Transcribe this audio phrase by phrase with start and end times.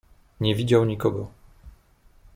[0.39, 1.27] "Nie widział nikogo."